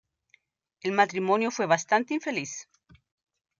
[0.81, 2.67] El matrimonio fue bastante infeliz.